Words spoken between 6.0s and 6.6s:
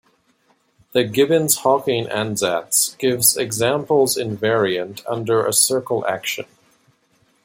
action.